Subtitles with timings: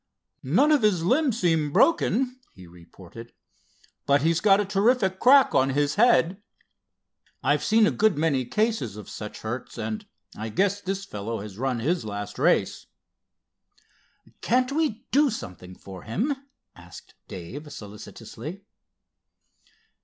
[0.41, 3.33] "None of his limbs seem broken," he reported,
[4.07, 6.41] "but he got a terrific crack on his head.
[7.43, 11.59] I've seen a good many cases of such hurts, and I guess this fellow has
[11.59, 12.87] run his last race."
[14.41, 16.35] "Can't we do something for him?"
[16.75, 18.63] asked Dave solicitously.